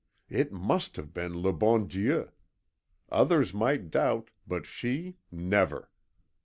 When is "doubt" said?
3.91-4.31